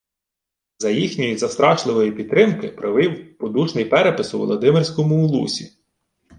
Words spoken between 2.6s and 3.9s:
провів подушний